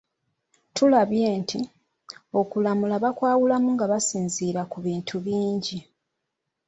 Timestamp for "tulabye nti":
0.75-1.59